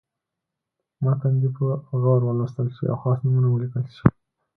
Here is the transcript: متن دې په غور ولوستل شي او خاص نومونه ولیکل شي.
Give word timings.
متن 1.03 1.33
دې 1.41 1.49
په 1.55 1.65
غور 2.01 2.21
ولوستل 2.23 2.67
شي 2.75 2.85
او 2.91 2.97
خاص 3.01 3.17
نومونه 3.23 3.47
ولیکل 3.49 3.85
شي. 3.95 4.05